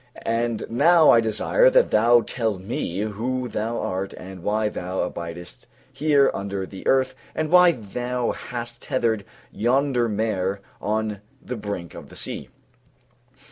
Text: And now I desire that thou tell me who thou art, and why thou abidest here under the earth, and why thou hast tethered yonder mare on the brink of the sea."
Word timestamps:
And 0.25 0.63
now 0.67 1.11
I 1.11 1.21
desire 1.21 1.69
that 1.69 1.91
thou 1.91 2.21
tell 2.21 2.57
me 2.57 3.01
who 3.01 3.47
thou 3.47 3.77
art, 3.77 4.13
and 4.15 4.41
why 4.41 4.67
thou 4.67 5.01
abidest 5.07 5.67
here 5.93 6.31
under 6.33 6.65
the 6.65 6.87
earth, 6.87 7.13
and 7.35 7.51
why 7.51 7.73
thou 7.73 8.31
hast 8.31 8.81
tethered 8.81 9.23
yonder 9.51 10.09
mare 10.09 10.59
on 10.81 11.21
the 11.39 11.55
brink 11.55 11.93
of 11.93 12.09
the 12.09 12.15
sea." 12.15 12.49